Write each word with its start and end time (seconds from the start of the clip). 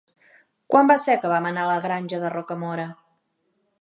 Quan 0.73 0.87
va 0.93 0.95
ser 1.03 1.17
que 1.25 1.31
vam 1.33 1.49
anar 1.49 1.65
a 1.67 1.71
la 1.73 1.85
Granja 1.85 2.23
de 2.25 2.33
Rocamora? 2.37 2.89